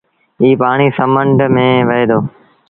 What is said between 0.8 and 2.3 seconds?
سمنڊ ميݩ وهي دو۔